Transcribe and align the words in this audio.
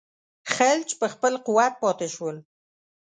خلج 0.53 0.87
په 0.99 1.05
خپل 1.13 1.33
قوت 1.45 1.73
پاته 1.81 2.07
شول. 2.13 2.37